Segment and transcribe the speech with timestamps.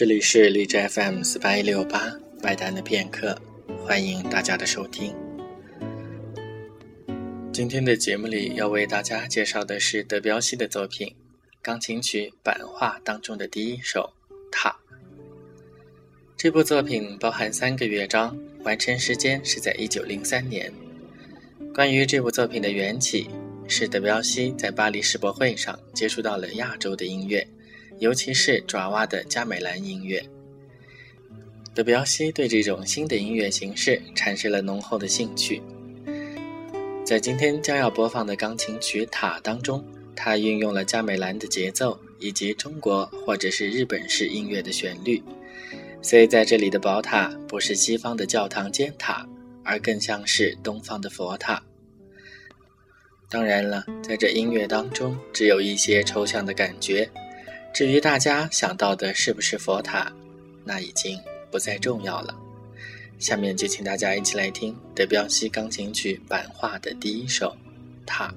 [0.00, 2.10] 这里是荔枝 FM 四八一六八
[2.42, 3.38] 外单的片刻，
[3.84, 5.14] 欢迎大家的收听。
[7.52, 11.14] 今天的节目里要为大家介绍的是德彪西的作品
[11.60, 14.10] 钢琴曲版画当中的第一首
[14.50, 14.70] 《塔》。
[16.34, 20.72] 这部作品包含三个乐章，完成时间是在一九零三年。
[21.74, 23.28] 关于这部作品的缘起，
[23.68, 27.46] 是德彪西在巴黎世博会上接触到了亚洲的音乐。
[28.00, 30.24] 尤其是爪哇的加美兰音乐，
[31.74, 35.60] 德彪西对这种新的音乐形式产生了浓厚的兴趣。
[37.04, 39.84] 在今天将要播放的钢琴曲《塔》当中，
[40.16, 45.22] 他运用了加美兰的节奏以及中国或者是日本式音乐的旋律，
[46.00, 49.28] 所以在这里的宝塔不是西方的教堂尖塔，
[49.62, 51.62] 而更像是东方的佛塔。
[53.28, 57.06] 当然了，在这音乐当中，只有一些抽象的感觉。
[57.72, 60.12] 至于大家想到的是不是佛塔，
[60.64, 61.18] 那已经
[61.50, 62.36] 不再重要了。
[63.18, 67.56] 下面就请大家一起来听德彪西钢琴曲版画的第一首
[68.06, 68.28] 《塔》。